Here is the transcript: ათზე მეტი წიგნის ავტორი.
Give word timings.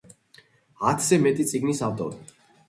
ათზე 0.93 1.19
მეტი 1.27 1.45
წიგნის 1.51 1.83
ავტორი. 1.89 2.35